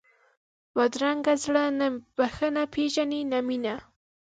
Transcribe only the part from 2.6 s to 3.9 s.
پېژني نه مینه